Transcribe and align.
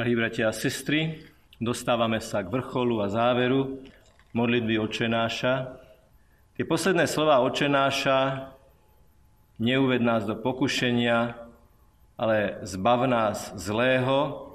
Drahí 0.00 0.16
bratia 0.16 0.48
a 0.48 0.56
sestry, 0.56 1.28
dostávame 1.60 2.24
sa 2.24 2.40
k 2.40 2.48
vrcholu 2.48 3.04
a 3.04 3.12
záveru 3.12 3.84
modlitby 4.32 4.80
očenáša. 4.80 5.76
Tie 6.56 6.64
posledné 6.64 7.04
slova 7.04 7.44
očenáša 7.44 8.48
neuved 9.60 10.00
nás 10.00 10.24
do 10.24 10.40
pokušenia, 10.40 11.36
ale 12.16 12.64
zbav 12.64 13.04
nás 13.12 13.52
zlého, 13.60 14.48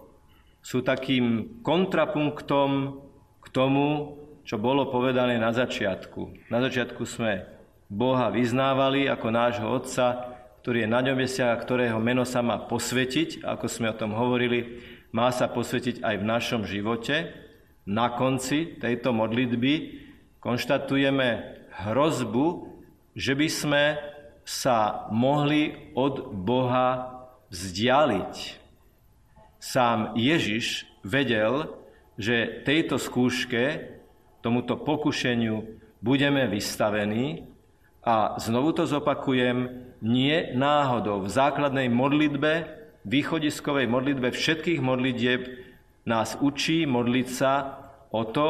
sú 0.65 0.81
takým 0.81 1.61
kontrapunktom 1.61 2.97
k 3.37 3.47
tomu, 3.53 4.17
čo 4.49 4.57
bolo 4.57 4.89
povedané 4.89 5.37
na 5.37 5.53
začiatku. 5.53 6.49
Na 6.49 6.57
začiatku 6.57 7.05
sme 7.05 7.45
Boha 7.85 8.33
vyznávali 8.33 9.05
ako 9.05 9.27
nášho 9.29 9.69
Otca, 9.69 10.25
ktorý 10.65 10.89
je 10.89 10.89
na 10.89 11.05
nebesiach 11.05 11.53
a 11.53 11.61
ktorého 11.61 12.01
meno 12.01 12.25
sa 12.25 12.41
má 12.41 12.57
posvetiť, 12.57 13.45
ako 13.45 13.69
sme 13.69 13.93
o 13.93 13.99
tom 14.01 14.17
hovorili, 14.17 14.81
má 15.15 15.31
sa 15.31 15.47
posvetiť 15.47 16.03
aj 16.03 16.15
v 16.19 16.27
našom 16.27 16.61
živote. 16.67 17.31
Na 17.87 18.11
konci 18.11 18.75
tejto 18.75 19.15
modlitby 19.15 20.03
konštatujeme 20.43 21.55
hrozbu, 21.87 22.75
že 23.15 23.31
by 23.31 23.47
sme 23.47 23.83
sa 24.43 25.07
mohli 25.15 25.95
od 25.95 26.35
Boha 26.35 27.15
vzdialiť. 27.47 28.35
Sám 29.63 30.19
Ježiš 30.19 30.83
vedel, 31.07 31.71
že 32.19 32.61
tejto 32.67 32.99
skúške 32.99 33.95
tomuto 34.43 34.75
pokušeniu 34.75 35.79
budeme 36.03 36.45
vystavení 36.51 37.47
a 38.05 38.37
znovu 38.37 38.75
to 38.75 38.85
zopakujem, 38.85 39.89
nie 40.05 40.53
náhodou. 40.53 41.25
V 41.25 41.33
základnej 41.33 41.89
modlitbe, 41.89 42.84
východiskovej 43.05 43.85
modlitbe 43.85 44.33
všetkých 44.33 44.81
modlitieb 44.81 45.41
nás 46.09 46.37
učí 46.41 46.89
modliť 46.89 47.27
sa 47.29 47.53
o 48.09 48.25
to, 48.25 48.49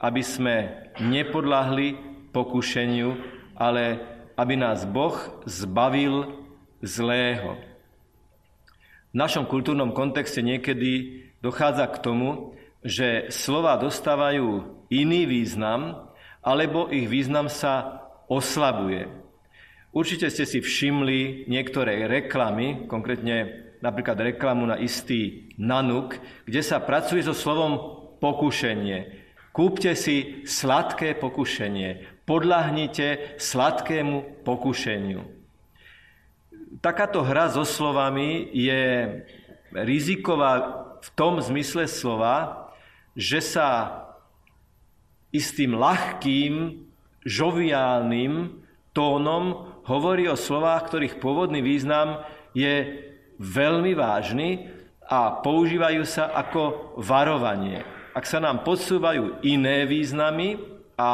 aby 0.00 0.20
sme 0.20 0.56
nepodľahli 1.00 1.96
pokušeniu, 2.32 3.10
ale 3.56 4.00
aby 4.36 4.54
nás 4.60 4.84
Boh 4.84 5.16
zbavil 5.48 6.28
zlého. 6.84 7.56
V 9.14 9.16
našom 9.16 9.46
kultúrnom 9.46 9.94
kontexte 9.94 10.42
niekedy 10.42 11.24
dochádza 11.38 11.86
k 11.86 12.02
tomu, 12.02 12.58
že 12.84 13.32
slova 13.32 13.78
dostávajú 13.80 14.66
iný 14.92 15.24
význam, 15.24 16.10
alebo 16.44 16.92
ich 16.92 17.08
význam 17.08 17.48
sa 17.48 18.04
oslabuje. 18.28 19.08
Určite 19.94 20.28
ste 20.28 20.44
si 20.44 20.58
všimli 20.58 21.46
niektoré 21.46 22.10
reklamy, 22.10 22.90
konkrétne 22.90 23.64
napríklad 23.80 24.18
reklamu 24.20 24.68
na 24.68 24.76
istý 24.78 25.50
nanuk, 25.56 26.18
kde 26.44 26.60
sa 26.60 26.82
pracuje 26.82 27.22
so 27.24 27.32
slovom 27.32 28.04
pokušenie. 28.18 29.24
Kúpte 29.54 29.94
si 29.94 30.42
sladké 30.42 31.14
pokušenie, 31.14 32.22
podľahnite 32.26 33.38
sladkému 33.38 34.42
pokušeniu. 34.42 35.22
Takáto 36.82 37.22
hra 37.22 37.54
so 37.54 37.62
slovami 37.62 38.50
je 38.50 38.82
riziková 39.70 40.82
v 40.98 41.08
tom 41.14 41.38
zmysle 41.38 41.86
slova, 41.86 42.66
že 43.14 43.38
sa 43.38 44.02
istým 45.30 45.78
ľahkým, 45.78 46.82
žoviálnym 47.24 48.60
tónom 48.92 49.74
hovorí 49.88 50.28
o 50.28 50.36
slovách, 50.36 50.92
ktorých 50.92 51.18
pôvodný 51.18 51.64
význam 51.64 52.22
je 52.52 53.00
veľmi 53.38 53.92
vážny 53.96 54.70
a 55.04 55.40
používajú 55.44 56.02
sa 56.08 56.32
ako 56.32 56.96
varovanie. 57.00 57.84
Ak 58.14 58.24
sa 58.24 58.38
nám 58.38 58.62
podsúvajú 58.62 59.42
iné 59.42 59.84
významy 59.84 60.56
a 60.94 61.10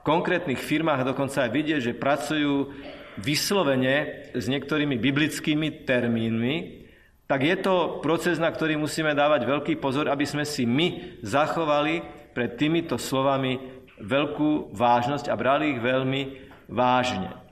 v 0.00 0.06
konkrétnych 0.06 0.62
firmách 0.62 1.02
dokonca 1.02 1.44
aj 1.44 1.50
vidieť, 1.50 1.80
že 1.82 1.98
pracujú 1.98 2.70
vyslovene 3.18 4.28
s 4.36 4.46
niektorými 4.46 4.94
biblickými 5.00 5.82
termínmi, 5.82 6.86
tak 7.26 7.42
je 7.42 7.56
to 7.58 7.98
proces, 7.98 8.38
na 8.38 8.46
ktorý 8.46 8.78
musíme 8.78 9.10
dávať 9.10 9.50
veľký 9.50 9.74
pozor, 9.82 10.06
aby 10.06 10.22
sme 10.22 10.46
si 10.46 10.62
my 10.62 11.18
zachovali 11.26 12.06
pred 12.30 12.54
týmito 12.54 12.94
slovami 12.94 13.58
veľkú 13.98 14.70
vážnosť 14.70 15.26
a 15.26 15.34
brali 15.34 15.74
ich 15.74 15.80
veľmi 15.82 16.22
vážne. 16.70 17.45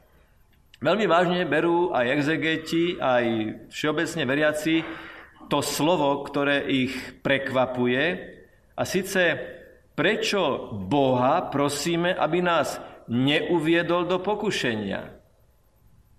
Veľmi 0.85 1.09
vážne 1.09 1.49
berú 1.49 1.97
aj 1.97 2.13
exegeti, 2.13 3.01
aj 3.01 3.25
všeobecne 3.73 4.23
veriaci 4.29 4.85
to 5.49 5.65
slovo, 5.65 6.21
ktoré 6.29 6.61
ich 6.69 7.25
prekvapuje. 7.25 8.05
A 8.77 8.85
síce, 8.85 9.33
prečo 9.97 10.69
Boha 10.77 11.49
prosíme, 11.49 12.13
aby 12.13 12.45
nás 12.45 12.77
neuviedol 13.09 14.05
do 14.05 14.21
pokušenia? 14.21 15.09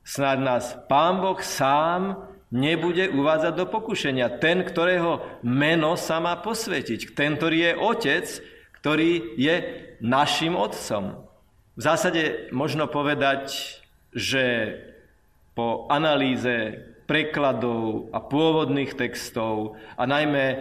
Snad 0.01 0.41
nás 0.41 0.73
Pán 0.89 1.21
Boh 1.21 1.37
sám 1.45 2.25
nebude 2.49 3.13
uvádzať 3.13 3.53
do 3.53 3.69
pokušenia. 3.69 4.41
Ten, 4.41 4.65
ktorého 4.65 5.21
meno 5.45 5.93
sa 5.93 6.17
má 6.17 6.41
posvetiť. 6.41 7.13
Ten, 7.13 7.37
ktorý 7.37 7.69
je 7.69 7.71
otec, 7.77 8.25
ktorý 8.81 9.37
je 9.37 9.55
našim 10.01 10.57
otcom. 10.57 11.21
V 11.77 11.81
zásade 11.85 12.49
možno 12.49 12.89
povedať, 12.89 13.77
že 14.15 14.45
po 15.51 15.91
analýze 15.91 16.79
prekladov 17.05 18.09
a 18.09 18.19
pôvodných 18.23 18.97
textov 18.97 19.77
a 19.93 20.03
najmä 20.09 20.45
e, 20.49 20.57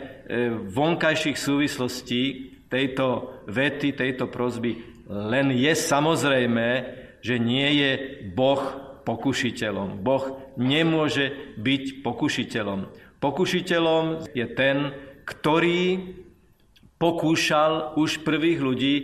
vonkajších 0.68 1.38
súvislostí 1.40 2.22
tejto 2.68 3.32
vety, 3.48 3.96
tejto 3.96 4.28
prozby, 4.28 4.76
len 5.08 5.54
je 5.54 5.72
samozrejme, 5.72 6.68
že 7.24 7.40
nie 7.40 7.80
je 7.80 7.92
Boh 8.36 8.60
pokušiteľom. 9.08 10.04
Boh 10.04 10.24
nemôže 10.60 11.56
byť 11.56 12.04
pokušiteľom. 12.04 12.80
Pokušiteľom 13.20 14.32
je 14.36 14.46
ten, 14.52 14.92
ktorý 15.24 16.12
pokúšal 17.00 17.96
už 17.96 18.20
prvých 18.20 18.60
ľudí, 18.60 18.94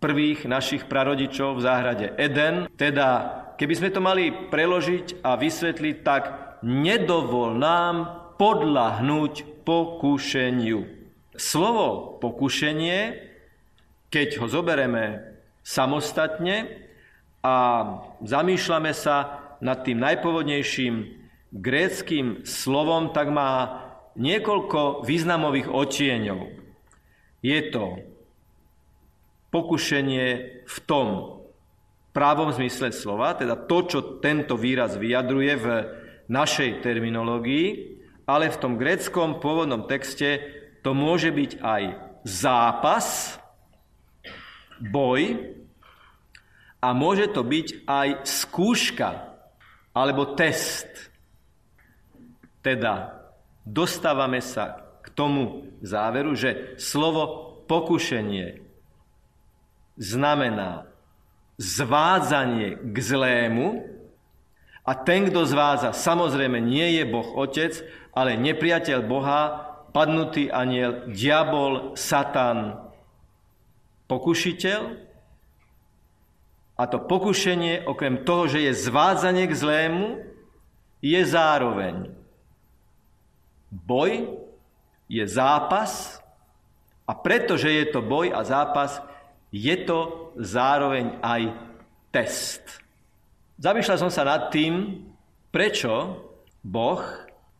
prvých 0.00 0.44
našich 0.44 0.84
prarodičov 0.90 1.56
v 1.56 1.64
záhrade 1.64 2.06
Eden. 2.18 2.68
Teda, 2.76 3.41
keby 3.62 3.78
sme 3.78 3.94
to 3.94 4.02
mali 4.02 4.34
preložiť 4.50 5.22
a 5.22 5.38
vysvetliť, 5.38 5.96
tak 6.02 6.22
nedovol 6.66 7.54
nám 7.54 7.94
podľahnúť 8.34 9.62
pokúšeniu. 9.62 10.82
Slovo 11.38 12.18
pokušenie, 12.18 13.22
keď 14.10 14.42
ho 14.42 14.50
zobereme 14.50 15.38
samostatne, 15.62 16.82
a 17.42 17.54
zamýšľame 18.22 18.90
sa 18.90 19.38
nad 19.62 19.86
tým 19.86 20.02
najpovodnejším 20.02 20.94
gréckým 21.54 22.42
slovom, 22.42 23.14
tak 23.14 23.30
má 23.30 23.78
niekoľko 24.18 25.06
významových 25.06 25.70
odtieňov. 25.70 26.50
Je 27.46 27.60
to 27.70 28.02
pokušenie 29.54 30.26
v 30.66 30.76
tom 30.86 31.41
právom 32.12 32.52
zmysle 32.52 32.92
slova, 32.92 33.32
teda 33.34 33.56
to, 33.56 33.88
čo 33.88 33.98
tento 34.20 34.54
výraz 34.56 35.00
vyjadruje 35.00 35.52
v 35.56 35.66
našej 36.28 36.84
terminológii, 36.84 37.98
ale 38.28 38.52
v 38.52 38.60
tom 38.60 38.78
gréckom 38.78 39.40
pôvodnom 39.42 39.88
texte 39.88 40.40
to 40.84 40.92
môže 40.92 41.32
byť 41.32 41.50
aj 41.64 41.82
zápas, 42.22 43.36
boj, 44.82 45.52
a 46.82 46.88
môže 46.90 47.30
to 47.30 47.46
byť 47.46 47.86
aj 47.86 48.08
skúška 48.26 49.38
alebo 49.94 50.34
test. 50.34 50.90
Teda 52.58 53.22
dostávame 53.62 54.42
sa 54.42 54.82
k 55.02 55.06
tomu 55.14 55.70
záveru, 55.78 56.34
že 56.34 56.74
slovo 56.82 57.54
pokušenie 57.70 58.58
znamená 59.94 60.90
zvádzanie 61.56 62.80
k 62.80 62.96
zlému 62.96 63.84
a 64.82 64.92
ten, 64.98 65.30
kto 65.30 65.46
zvádza, 65.46 65.94
samozrejme 65.94 66.58
nie 66.58 66.98
je 67.00 67.04
Boh 67.06 67.28
Otec, 67.38 67.80
ale 68.12 68.40
nepriateľ 68.40 68.98
Boha, 69.04 69.42
padnutý 69.92 70.48
aniel, 70.48 71.06
diabol, 71.12 71.94
satan, 71.94 72.80
pokušiteľ, 74.08 74.80
a 76.72 76.82
to 76.88 76.98
pokušenie, 76.98 77.84
okrem 77.86 78.24
toho, 78.26 78.48
že 78.48 78.64
je 78.66 78.72
zvádzanie 78.74 79.46
k 79.46 79.54
zlému, 79.54 80.08
je 80.98 81.20
zároveň 81.22 82.10
boj, 83.70 84.38
je 85.06 85.24
zápas. 85.26 86.22
A 87.06 87.12
pretože 87.18 87.68
je 87.68 87.86
to 87.90 88.00
boj 88.00 88.30
a 88.30 88.40
zápas, 88.46 89.02
je 89.50 89.74
to 89.84 90.21
zároveň 90.38 91.18
aj 91.20 91.42
test. 92.12 92.82
Zamýšľal 93.60 93.98
som 93.98 94.12
sa 94.12 94.26
nad 94.26 94.50
tým, 94.50 95.06
prečo 95.54 96.18
Boh, 96.62 97.02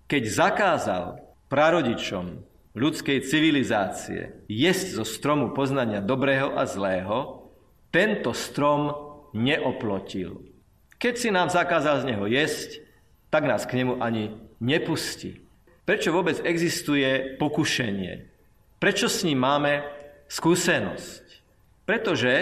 keď 0.09 0.23
zakázal 0.29 1.05
prarodičom 1.49 2.43
ľudskej 2.73 3.29
civilizácie 3.29 4.45
jesť 4.49 5.03
zo 5.03 5.05
stromu 5.05 5.53
poznania 5.53 6.01
dobrého 6.01 6.57
a 6.57 6.65
zlého, 6.65 7.49
tento 7.93 8.33
strom 8.33 8.93
neoplotil. 9.37 10.49
Keď 10.97 11.15
si 11.19 11.29
nám 11.29 11.53
zakázal 11.53 12.05
z 12.05 12.09
neho 12.15 12.25
jesť, 12.25 12.81
tak 13.29 13.45
nás 13.45 13.69
k 13.69 13.85
nemu 13.85 14.01
ani 14.01 14.37
nepustí. 14.61 15.45
Prečo 15.83 16.15
vôbec 16.15 16.39
existuje 16.47 17.37
pokušenie? 17.37 18.31
Prečo 18.79 19.11
s 19.11 19.27
ním 19.27 19.43
máme 19.43 19.83
skúsenosť? 20.31 21.42
Pretože 21.83 22.33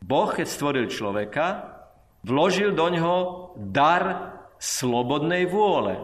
Boh, 0.00 0.30
keď 0.32 0.46
stvoril 0.48 0.86
človeka, 0.88 1.76
vložil 2.24 2.72
do 2.72 2.86
ňoho 2.88 3.18
dar 3.56 4.36
slobodnej 4.60 5.48
vôle. 5.48 5.96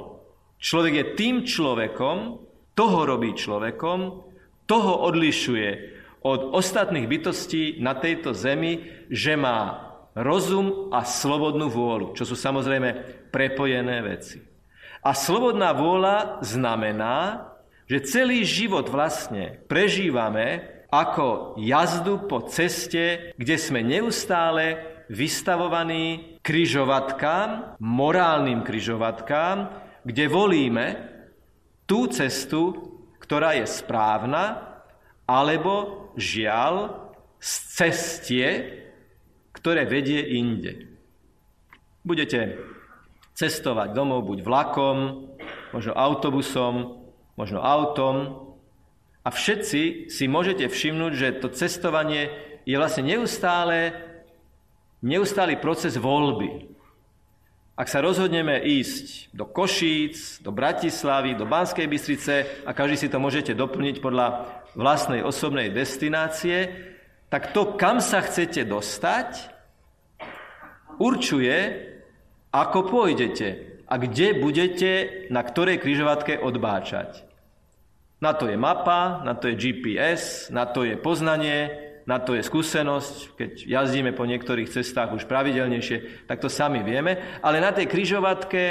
Človek 0.61 0.93
je 0.93 1.07
tým 1.17 1.37
človekom, 1.45 2.41
toho 2.77 2.99
robí 3.09 3.33
človekom, 3.33 4.25
toho 4.69 4.93
odlišuje 5.09 5.97
od 6.27 6.53
ostatných 6.53 7.07
bytostí 7.07 7.79
na 7.81 7.97
tejto 7.97 8.37
zemi, 8.37 8.85
že 9.09 9.39
má 9.39 9.93
rozum 10.17 10.91
a 10.93 11.05
slobodnú 11.05 11.69
vôľu, 11.69 12.17
čo 12.17 12.25
sú 12.25 12.35
samozrejme 12.37 12.89
prepojené 13.31 14.01
veci. 14.01 14.41
A 15.05 15.15
slobodná 15.15 15.71
vôľa 15.77 16.43
znamená, 16.43 17.47
že 17.87 18.03
celý 18.03 18.43
život 18.43 18.91
vlastne 18.91 19.63
prežívame 19.71 20.76
ako 20.91 21.59
jazdu 21.59 22.27
po 22.31 22.47
ceste, 22.47 23.35
kde 23.35 23.57
sme 23.59 23.83
neustále 23.83 24.97
vystavovaní 25.11 26.39
kryžovatkám, 26.43 27.79
morálnym 27.83 28.63
kryžovatkám, 28.63 29.71
kde 30.07 30.25
volíme 30.31 30.87
tú 31.87 32.11
cestu, 32.11 32.75
ktorá 33.23 33.59
je 33.59 33.67
správna, 33.67 34.63
alebo 35.27 36.07
žiaľ 36.15 37.07
z 37.43 37.53
cestie, 37.75 38.49
ktoré 39.51 39.87
vedie 39.87 40.39
inde. 40.39 40.95
Budete 42.07 42.63
cestovať 43.35 43.91
domov 43.91 44.31
buď 44.31 44.39
vlakom, 44.47 44.99
možno 45.75 45.93
autobusom, 45.93 47.03
možno 47.35 47.61
autom. 47.61 48.46
A 49.27 49.35
všetci 49.35 50.07
si 50.07 50.25
môžete 50.31 50.71
všimnúť, 50.71 51.13
že 51.19 51.29
to 51.43 51.51
cestovanie 51.51 52.31
je 52.63 52.79
vlastne 52.79 53.11
neustále, 53.11 53.91
neustály 55.03 55.59
proces 55.59 55.99
voľby. 55.99 56.71
Ak 57.75 57.91
sa 57.91 57.99
rozhodneme 57.99 58.63
ísť 58.63 59.35
do 59.35 59.45
Košíc, 59.51 60.39
do 60.47 60.55
Bratislavy, 60.55 61.35
do 61.35 61.43
Banskej 61.43 61.91
Bystrice 61.91 62.63
a 62.63 62.71
každý 62.71 62.97
si 63.03 63.09
to 63.11 63.19
môžete 63.19 63.53
doplniť 63.59 63.99
podľa 63.99 64.47
vlastnej 64.79 65.27
osobnej 65.27 65.75
destinácie, 65.75 66.71
tak 67.27 67.51
to, 67.51 67.75
kam 67.75 67.99
sa 67.99 68.23
chcete 68.23 68.63
dostať, 68.63 69.51
určuje, 71.03 71.59
ako 72.55 72.79
pôjdete 72.95 73.83
a 73.91 73.95
kde 73.99 74.39
budete 74.39 74.91
na 75.35 75.43
ktorej 75.43 75.83
kryžovatke 75.83 76.39
odbáčať. 76.39 77.26
Na 78.17 78.33
to 78.33 78.49
je 78.49 78.57
mapa, 78.57 79.21
na 79.25 79.37
to 79.37 79.53
je 79.53 79.61
GPS, 79.61 80.49
na 80.49 80.65
to 80.65 80.89
je 80.89 80.97
poznanie, 80.97 81.69
na 82.09 82.23
to 82.23 82.33
je 82.33 82.41
skúsenosť. 82.41 83.37
Keď 83.37 83.51
jazdíme 83.69 84.17
po 84.17 84.25
niektorých 84.25 84.73
cestách 84.73 85.13
už 85.13 85.29
pravidelnejšie, 85.29 86.25
tak 86.31 86.41
to 86.41 86.49
sami 86.49 86.81
vieme. 86.81 87.41
Ale 87.45 87.61
na 87.61 87.75
tej 87.77 87.91
kryžovatke 87.91 88.63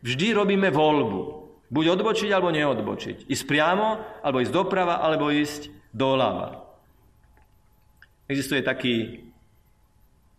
vždy 0.00 0.26
robíme 0.32 0.72
voľbu. 0.72 1.20
Buď 1.66 1.98
odbočiť, 1.98 2.30
alebo 2.30 2.54
neodbočiť. 2.54 3.26
Ísť 3.26 3.44
priamo, 3.44 3.98
alebo 4.22 4.38
ísť 4.38 4.54
doprava, 4.54 5.02
alebo 5.02 5.34
ísť 5.34 5.68
doľava. 5.90 6.62
Existuje 8.30 8.62
taký 8.62 9.26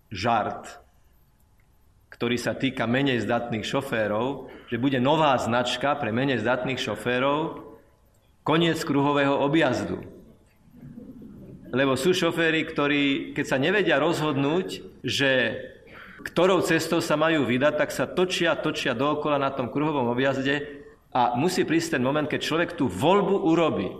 žart, 0.07 0.79
ktorý 2.07 2.39
sa 2.39 2.55
týka 2.55 2.87
menej 2.87 3.27
zdatných 3.27 3.67
šoférov, 3.67 4.47
že 4.71 4.79
bude 4.79 5.03
nová 5.03 5.35
značka 5.35 5.99
pre 5.99 6.15
menej 6.15 6.39
zdatných 6.39 6.79
šoférov, 6.79 7.66
koniec 8.47 8.79
kruhového 8.79 9.43
objazdu. 9.43 9.99
Lebo 11.75 11.99
sú 11.99 12.15
šoféry, 12.15 12.63
ktorí, 12.63 13.35
keď 13.35 13.45
sa 13.45 13.59
nevedia 13.59 13.99
rozhodnúť, 13.99 14.87
že 15.03 15.59
ktorou 16.23 16.63
cestou 16.63 17.03
sa 17.03 17.19
majú 17.19 17.43
vydať, 17.43 17.73
tak 17.75 17.91
sa 17.91 18.07
točia, 18.07 18.55
točia 18.55 18.95
dookola 18.95 19.35
na 19.35 19.51
tom 19.51 19.67
kruhovom 19.67 20.07
objazde 20.07 20.63
a 21.11 21.35
musí 21.35 21.67
prísť 21.67 21.99
ten 21.99 22.03
moment, 22.07 22.23
keď 22.23 22.39
človek 22.39 22.69
tú 22.79 22.87
voľbu 22.87 23.35
urobí. 23.51 23.91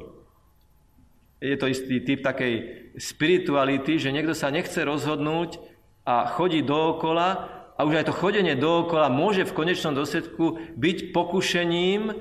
Je 1.43 1.59
to 1.59 1.67
istý 1.67 2.00
typ 2.07 2.23
takej 2.23 2.88
spirituality, 2.95 4.00
že 4.00 4.15
niekto 4.15 4.31
sa 4.31 4.47
nechce 4.47 4.79
rozhodnúť 4.79 5.59
a 6.07 6.23
chodí 6.31 6.63
dookola 6.63 7.51
a 7.75 7.79
už 7.83 8.00
aj 8.00 8.05
to 8.09 8.15
chodenie 8.15 8.55
dookola 8.55 9.11
môže 9.11 9.43
v 9.43 9.53
konečnom 9.53 9.91
dôsledku 9.91 10.57
byť 10.79 11.11
pokušením 11.11 12.15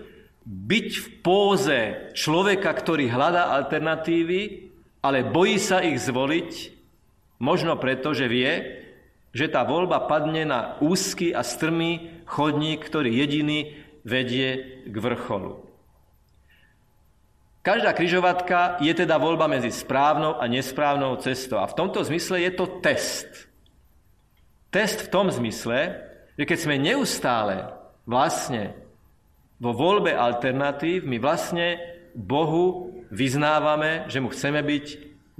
byť 0.46 0.88
v 0.94 1.06
póze 1.26 1.78
človeka, 2.14 2.70
ktorý 2.70 3.10
hľadá 3.10 3.50
alternatívy, 3.58 4.70
ale 5.02 5.26
bojí 5.26 5.58
sa 5.58 5.82
ich 5.82 5.98
zvoliť, 5.98 6.50
možno 7.42 7.74
preto, 7.82 8.14
že 8.14 8.30
vie, 8.30 8.52
že 9.34 9.50
tá 9.50 9.66
voľba 9.66 10.06
padne 10.06 10.46
na 10.46 10.78
úzky 10.78 11.34
a 11.34 11.42
strmý 11.42 12.22
chodník, 12.30 12.86
ktorý 12.86 13.10
jediný 13.10 13.74
vedie 14.06 14.80
k 14.86 14.94
vrcholu. 14.94 15.66
Každá 17.66 17.90
kryžovatka 17.98 18.78
je 18.78 18.94
teda 18.94 19.18
voľba 19.18 19.50
medzi 19.50 19.74
správnou 19.74 20.38
a 20.38 20.46
nesprávnou 20.46 21.18
cestou. 21.18 21.58
A 21.58 21.66
v 21.66 21.74
tomto 21.74 21.98
zmysle 22.06 22.46
je 22.46 22.54
to 22.54 22.78
test. 22.78 23.50
Test 24.70 25.10
v 25.10 25.10
tom 25.10 25.26
zmysle, 25.26 25.98
že 26.38 26.44
keď 26.46 26.58
sme 26.62 26.78
neustále 26.78 27.66
vlastne 28.06 28.85
vo 29.56 29.72
voľbe 29.72 30.12
alternatív, 30.12 31.08
my 31.08 31.16
vlastne 31.16 31.80
Bohu 32.12 32.92
vyznávame, 33.08 34.08
že 34.08 34.20
mu 34.20 34.28
chceme 34.32 34.60
byť 34.60 34.86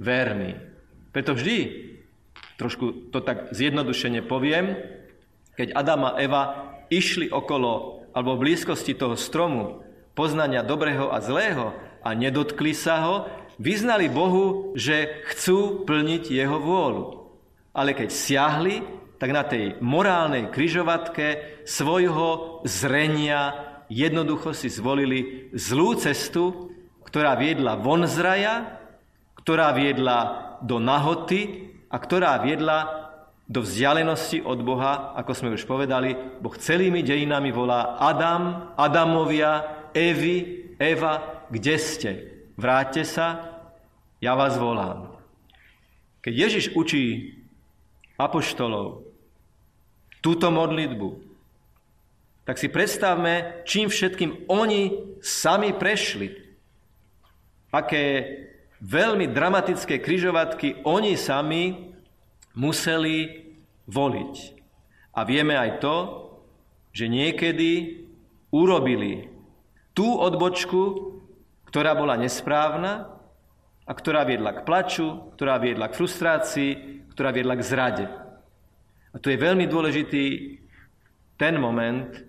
verní. 0.01 0.57
Preto 1.13 1.33
vždy, 1.33 1.57
trošku 2.57 3.13
to 3.13 3.21
tak 3.21 3.53
zjednodušene 3.53 4.25
poviem, 4.25 4.77
keď 5.57 5.73
Adam 5.73 6.01
a 6.05 6.17
Eva 6.21 6.43
išli 6.93 7.29
okolo 7.29 8.05
alebo 8.13 8.37
v 8.37 8.49
blízkosti 8.49 8.97
toho 8.97 9.13
stromu 9.17 9.85
poznania 10.17 10.65
dobrého 10.65 11.13
a 11.13 11.21
zlého 11.21 11.73
a 12.01 12.09
nedotkli 12.17 12.73
sa 12.73 13.05
ho, 13.05 13.15
vyznali 13.61 14.09
Bohu, 14.09 14.73
že 14.73 15.21
chcú 15.29 15.85
plniť 15.85 16.29
jeho 16.29 16.57
vôľu. 16.57 17.05
Ale 17.73 17.93
keď 17.93 18.09
siahli, 18.09 18.81
tak 19.17 19.33
na 19.33 19.45
tej 19.45 19.77
morálnej 19.81 20.49
kryžovatke 20.49 21.61
svojho 21.65 22.61
zrenia 22.65 23.66
jednoducho 23.87 24.51
si 24.51 24.71
zvolili 24.71 25.51
zlú 25.55 25.95
cestu, 25.99 26.71
ktorá 27.07 27.35
viedla 27.39 27.79
von 27.79 28.03
z 28.03 28.17
raja, 28.19 28.55
ktorá 29.39 29.71
viedla 29.71 30.59
do 30.59 30.79
nahoty 30.79 31.71
a 31.87 31.95
ktorá 31.95 32.35
viedla 32.43 33.07
do 33.47 33.63
vzdialenosti 33.63 34.43
od 34.43 34.59
Boha, 34.59 35.15
ako 35.15 35.31
sme 35.31 35.55
už 35.55 35.63
povedali, 35.63 36.11
Boh 36.43 36.51
celými 36.59 36.99
dejinami 36.99 37.55
volá 37.55 37.95
Adam, 37.95 38.75
Adamovia, 38.75 39.87
Evy, 39.95 40.67
Eva, 40.75 41.47
kde 41.47 41.75
ste? 41.79 42.11
Vráťte 42.59 43.07
sa, 43.07 43.55
ja 44.19 44.35
vás 44.35 44.59
volám. 44.59 45.15
Keď 46.19 46.33
Ježiš 46.35 46.65
učí 46.75 47.39
apoštolov, 48.19 49.07
túto 50.19 50.51
modlitbu, 50.51 51.36
tak 52.47 52.55
si 52.55 52.71
predstavme, 52.71 53.67
čím 53.67 53.91
všetkým 53.91 54.47
oni 54.47 55.11
sami 55.19 55.75
prešli. 55.75 56.31
Aké 57.75 58.23
veľmi 58.79 59.27
dramatické 59.27 59.99
kryžovatky 59.99 60.87
oni 60.87 61.19
sami 61.19 61.91
museli 62.55 63.51
voliť. 63.83 64.35
A 65.11 65.27
vieme 65.27 65.59
aj 65.59 65.83
to, 65.83 65.97
že 66.95 67.11
niekedy 67.11 67.99
urobili 68.55 69.27
tú 69.91 70.15
odbočku, 70.15 71.19
ktorá 71.67 71.99
bola 71.99 72.15
nesprávna 72.15 73.11
a 73.83 73.91
ktorá 73.91 74.23
viedla 74.23 74.55
k 74.55 74.63
plaču, 74.63 75.35
ktorá 75.35 75.59
viedla 75.59 75.91
k 75.91 75.99
frustrácii, 75.99 76.71
ktorá 77.11 77.35
viedla 77.35 77.59
k 77.59 77.67
zrade. 77.67 78.05
A 79.11 79.19
tu 79.19 79.27
je 79.27 79.35
veľmi 79.35 79.67
dôležitý 79.67 80.25
ten 81.35 81.59
moment, 81.59 82.26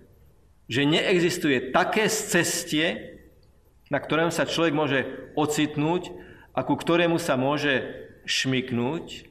že 0.69 0.85
neexistuje 0.85 1.73
také 1.73 2.05
cestie, 2.07 3.17
na 3.89 3.97
ktorom 3.97 4.29
sa 4.29 4.45
človek 4.45 4.73
môže 4.77 4.99
ocitnúť 5.33 6.13
a 6.53 6.61
ku 6.61 6.77
ktorému 6.77 7.17
sa 7.17 7.33
môže 7.41 7.81
šmiknúť. 8.29 9.25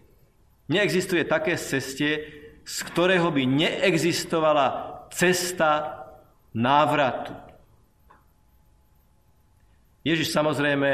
Neexistuje 0.66 1.22
také 1.22 1.54
cestie, 1.54 2.26
z 2.66 2.76
ktorého 2.90 3.30
by 3.30 3.46
neexistovala 3.46 4.66
cesta 5.14 6.04
návratu. 6.52 7.32
Ježiš 10.02 10.34
samozrejme 10.34 10.90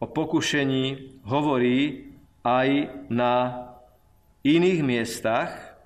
o 0.00 0.06
pokušení 0.08 1.20
hovorí 1.28 2.08
aj 2.42 2.68
na 3.12 3.34
iných 4.46 4.80
miestach 4.80 5.76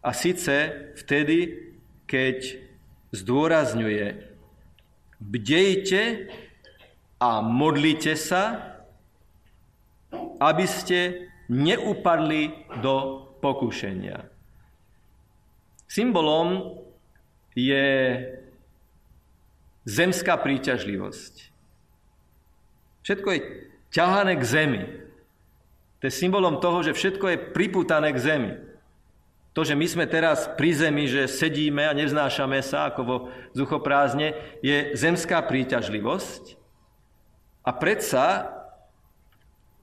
a 0.00 0.10
síce 0.16 0.72
vtedy, 0.96 1.52
keď 2.08 2.64
zdôrazňuje 3.14 4.34
bdejte 5.22 6.28
a 7.22 7.40
modlite 7.40 8.18
sa, 8.18 8.74
aby 10.42 10.66
ste 10.66 11.30
neupadli 11.48 12.68
do 12.82 13.24
pokušenia. 13.38 14.26
Symbolom 15.88 16.80
je 17.54 18.18
zemská 19.86 20.34
príťažlivosť. 20.40 21.54
Všetko 23.04 23.28
je 23.30 23.40
ťahané 23.92 24.34
k 24.40 24.44
zemi. 24.44 24.82
To 26.00 26.08
je 26.08 26.12
symbolom 26.12 26.58
toho, 26.58 26.82
že 26.82 26.96
všetko 26.96 27.26
je 27.30 27.44
priputané 27.52 28.10
k 28.10 28.18
zemi. 28.18 28.52
To, 29.54 29.62
že 29.62 29.78
my 29.78 29.86
sme 29.86 30.04
teraz 30.10 30.50
pri 30.58 30.74
zemi, 30.74 31.06
že 31.06 31.30
sedíme 31.30 31.86
a 31.86 31.94
nevznášame 31.94 32.58
sa 32.58 32.90
ako 32.90 33.00
vo 33.06 33.16
vzduchoprázdne, 33.54 34.34
je 34.66 34.98
zemská 34.98 35.46
príťažlivosť. 35.46 36.58
A 37.62 37.70
predsa 37.70 38.50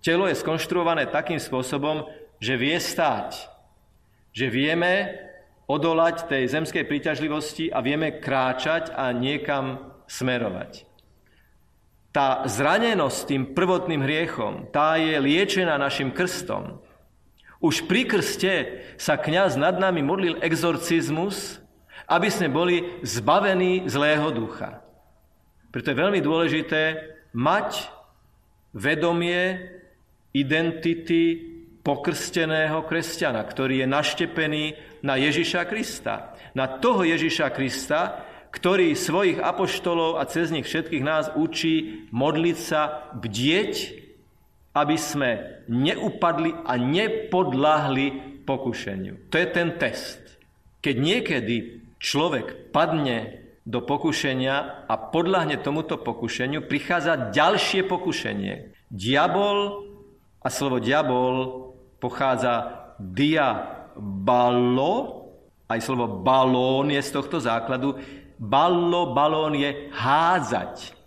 telo 0.04 0.28
je 0.28 0.36
skonštruované 0.36 1.08
takým 1.08 1.40
spôsobom, 1.40 2.04
že 2.44 2.60
vie 2.60 2.76
stáť. 2.76 3.48
Že 4.36 4.48
vieme 4.52 4.92
odolať 5.72 6.28
tej 6.28 6.52
zemskej 6.52 6.84
príťažlivosti 6.84 7.72
a 7.72 7.80
vieme 7.80 8.20
kráčať 8.20 8.92
a 8.92 9.16
niekam 9.16 9.80
smerovať. 10.04 10.84
Tá 12.12 12.44
zranenosť 12.44 13.20
tým 13.24 13.44
prvotným 13.56 14.04
hriechom, 14.04 14.68
tá 14.68 15.00
je 15.00 15.16
liečená 15.16 15.80
našim 15.80 16.12
krstom. 16.12 16.84
Už 17.62 17.86
pri 17.86 18.10
krste 18.10 18.82
sa 18.98 19.22
kňaz 19.22 19.54
nad 19.54 19.78
nami 19.78 20.02
modlil 20.02 20.42
exorcizmus, 20.42 21.62
aby 22.10 22.28
sme 22.34 22.50
boli 22.50 22.82
zbavení 23.06 23.86
zlého 23.86 24.34
ducha. 24.34 24.82
Preto 25.70 25.94
je 25.94 26.02
veľmi 26.02 26.20
dôležité 26.20 26.98
mať 27.32 27.88
vedomie 28.74 29.62
identity 30.34 31.52
pokrsteného 31.86 32.82
kresťana, 32.86 33.46
ktorý 33.46 33.86
je 33.86 33.88
naštepený 33.88 34.66
na 35.06 35.22
Ježiša 35.22 35.66
Krista. 35.70 36.34
Na 36.58 36.68
toho 36.68 37.06
Ježiša 37.06 37.54
Krista, 37.54 38.26
ktorý 38.52 38.94
svojich 38.94 39.40
apoštolov 39.40 40.20
a 40.20 40.28
cez 40.28 40.52
nich 40.52 40.68
všetkých 40.68 41.04
nás 41.06 41.32
učí 41.38 42.10
modliť 42.12 42.58
sa, 42.58 43.10
bdieť, 43.16 43.74
aby 44.72 44.96
sme 44.96 45.62
neupadli 45.68 46.56
a 46.56 46.80
nepodláhli 46.80 48.40
pokušeniu. 48.48 49.28
To 49.28 49.36
je 49.36 49.48
ten 49.52 49.76
test. 49.76 50.20
Keď 50.80 50.96
niekedy 50.98 51.56
človek 52.02 52.74
padne 52.74 53.42
do 53.62 53.84
pokušenia 53.86 54.88
a 54.90 54.94
podľahne 54.98 55.62
tomuto 55.62 56.02
pokušeniu, 56.02 56.66
prichádza 56.66 57.30
ďalšie 57.30 57.86
pokušenie. 57.86 58.74
Diabol, 58.90 59.86
a 60.42 60.50
slovo 60.50 60.82
diabol 60.82 61.70
pochádza 62.02 62.82
diabalo, 62.98 64.94
aj 65.70 65.80
slovo 65.86 66.26
balón 66.26 66.90
je 66.90 67.02
z 67.06 67.12
tohto 67.14 67.38
základu. 67.38 68.02
Ballo, 68.42 69.14
balón 69.14 69.54
je 69.54 69.94
hádzať. 69.94 70.98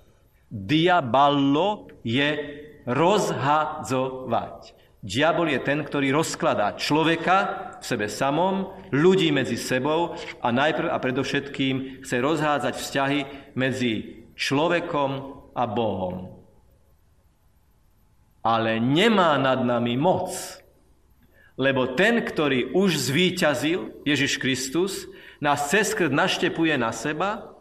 Diabalo 0.47 1.90
je 2.06 2.62
rozhadzovať. 2.88 4.76
Diabol 5.05 5.53
je 5.53 5.61
ten, 5.61 5.85
ktorý 5.85 6.17
rozkladá 6.17 6.81
človeka 6.81 7.37
v 7.76 7.85
sebe 7.85 8.09
samom, 8.09 8.73
ľudí 8.88 9.29
medzi 9.29 9.61
sebou 9.61 10.17
a 10.41 10.49
najprv 10.49 10.88
a 10.88 10.97
predovšetkým 10.97 12.00
chce 12.00 12.17
rozhádzať 12.25 12.75
vzťahy 12.81 13.21
medzi 13.53 14.25
človekom 14.33 15.11
a 15.53 15.64
Bohom. 15.69 16.41
Ale 18.41 18.81
nemá 18.81 19.37
nad 19.37 19.61
nami 19.61 20.00
moc, 20.00 20.33
lebo 21.61 21.93
ten, 21.93 22.25
ktorý 22.25 22.73
už 22.73 22.97
zvíťazil, 23.12 24.03
Ježiš 24.09 24.41
Kristus, 24.41 25.05
nás 25.38 25.69
cez 25.69 25.93
krd 25.93 26.11
naštepuje 26.11 26.75
na 26.81 26.91
seba 26.97 27.54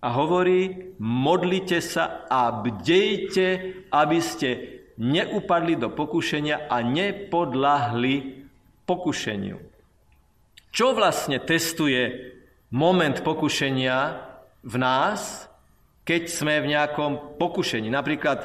a 0.00 0.08
hovorí, 0.12 0.92
modlite 1.00 1.80
sa 1.80 2.28
a 2.28 2.52
bdejte, 2.52 3.46
aby 3.90 4.18
ste 4.20 4.48
neupadli 4.96 5.76
do 5.76 5.92
pokušenia 5.92 6.68
a 6.68 6.80
nepodlahli 6.84 8.46
pokušeniu. 8.84 9.58
Čo 10.72 10.92
vlastne 10.92 11.40
testuje 11.40 12.32
moment 12.72 13.16
pokušenia 13.24 13.96
v 14.60 14.74
nás, 14.76 15.48
keď 16.04 16.22
sme 16.28 16.60
v 16.60 16.70
nejakom 16.76 17.40
pokušení? 17.40 17.88
Napríklad, 17.88 18.44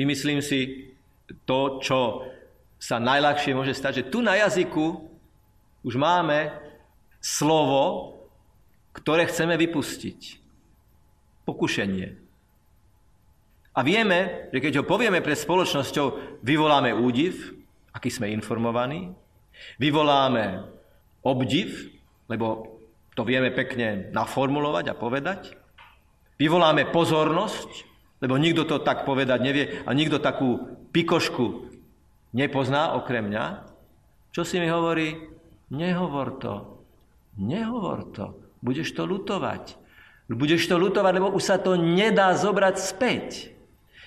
vymyslím 0.00 0.40
si 0.40 0.92
to, 1.44 1.80
čo 1.80 2.28
sa 2.80 3.00
najľahšie 3.00 3.56
môže 3.56 3.72
stať, 3.72 4.04
že 4.04 4.08
tu 4.12 4.20
na 4.20 4.36
jazyku 4.36 5.08
už 5.84 5.94
máme 5.96 6.52
slovo, 7.20 8.12
ktoré 8.94 9.26
chceme 9.26 9.58
vypustiť. 9.58 10.40
Pokušenie. 11.44 12.08
A 13.74 13.80
vieme, 13.82 14.48
že 14.54 14.62
keď 14.62 14.80
ho 14.80 14.84
povieme 14.86 15.18
pred 15.18 15.34
spoločnosťou, 15.34 16.38
vyvoláme 16.46 16.94
údiv, 16.94 17.58
aký 17.90 18.06
sme 18.06 18.30
informovaní, 18.30 19.10
vyvoláme 19.82 20.62
obdiv, 21.26 21.90
lebo 22.30 22.78
to 23.18 23.26
vieme 23.26 23.50
pekne 23.50 24.14
naformulovať 24.14 24.94
a 24.94 24.98
povedať, 24.98 25.58
vyvoláme 26.38 26.94
pozornosť, 26.94 27.70
lebo 28.22 28.38
nikto 28.38 28.62
to 28.62 28.78
tak 28.78 29.02
povedať 29.02 29.38
nevie 29.42 29.64
a 29.82 29.90
nikto 29.90 30.22
takú 30.22 30.78
pikošku 30.94 31.74
nepozná 32.30 32.94
okrem 32.94 33.26
mňa. 33.26 33.66
Čo 34.30 34.46
si 34.46 34.62
mi 34.62 34.70
hovorí? 34.70 35.18
Nehovor 35.74 36.38
to. 36.38 36.54
Nehovor 37.42 38.06
to. 38.14 38.43
Budeš 38.64 38.96
to 38.96 39.04
lutovať. 39.04 39.76
Budeš 40.32 40.64
to 40.64 40.80
lutovať, 40.80 41.12
lebo 41.20 41.36
už 41.36 41.44
sa 41.44 41.56
to 41.60 41.76
nedá 41.76 42.32
zobrať 42.32 42.80
späť. 42.80 43.52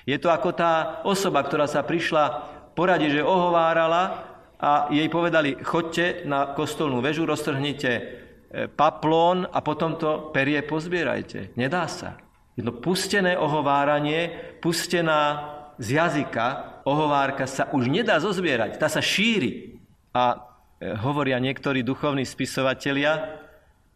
Je 0.10 0.18
to 0.18 0.34
ako 0.34 0.50
tá 0.58 1.06
osoba, 1.06 1.46
ktorá 1.46 1.70
sa 1.70 1.86
prišla 1.86 2.58
poradiť, 2.74 3.22
že 3.22 3.28
ohovárala 3.28 4.26
a 4.58 4.90
jej 4.90 5.06
povedali, 5.14 5.62
chodte 5.62 6.26
na 6.26 6.58
kostolnú 6.58 7.06
väžu, 7.06 7.30
roztrhnite 7.30 7.92
e, 7.94 8.02
paplón 8.66 9.46
a 9.46 9.62
potom 9.62 9.94
to 10.02 10.34
perie 10.34 10.66
pozbierajte. 10.66 11.54
Nedá 11.54 11.86
sa. 11.86 12.18
Jedno 12.58 12.74
pustené 12.74 13.38
ohováranie, 13.38 14.58
pustená 14.58 15.54
z 15.78 16.02
jazyka, 16.02 16.82
ohovárka 16.90 17.46
sa 17.46 17.70
už 17.70 17.86
nedá 17.86 18.18
zozbierať, 18.18 18.82
tá 18.82 18.90
sa 18.90 18.98
šíri. 18.98 19.78
A 20.18 20.34
e, 20.82 20.98
hovoria 20.98 21.38
niektorí 21.38 21.86
duchovní 21.86 22.26
spisovatelia, 22.26 23.37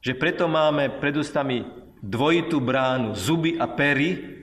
že 0.02 0.18
preto 0.18 0.50
máme 0.50 0.98
pred 0.98 1.14
ústami 1.14 1.62
dvojitú 2.02 2.58
bránu, 2.58 3.14
zuby 3.14 3.62
a 3.62 3.70
pery, 3.70 4.42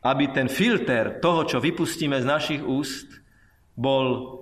aby 0.00 0.32
ten 0.32 0.48
filter 0.48 1.20
toho, 1.20 1.44
čo 1.44 1.60
vypustíme 1.60 2.16
z 2.16 2.26
našich 2.26 2.62
úst, 2.64 3.06
bol 3.76 4.34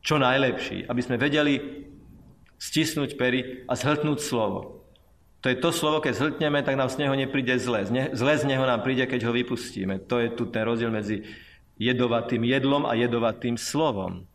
čo 0.00 0.16
najlepší. 0.16 0.88
Aby 0.88 1.00
sme 1.04 1.20
vedeli 1.20 1.84
stisnúť 2.56 3.20
pery 3.20 3.68
a 3.68 3.76
zhltnúť 3.76 4.18
slovo. 4.24 4.82
To 5.42 5.50
je 5.50 5.58
to 5.58 5.74
slovo, 5.74 5.98
keď 5.98 6.14
zhltneme, 6.14 6.62
tak 6.62 6.78
nám 6.78 6.86
z 6.86 7.02
neho 7.02 7.14
nepríde 7.18 7.58
zle. 7.58 7.82
Zle 8.14 8.34
z 8.38 8.44
neho 8.46 8.62
nám 8.62 8.86
príde, 8.86 9.04
keď 9.10 9.26
ho 9.26 9.34
vypustíme. 9.34 9.98
To 10.06 10.22
je 10.22 10.30
tu 10.30 10.46
ten 10.46 10.62
rozdiel 10.62 10.94
medzi 10.94 11.26
jedovatým 11.82 12.46
jedlom 12.46 12.86
a 12.86 12.94
jedovatým 12.94 13.58
slovom. 13.58 14.30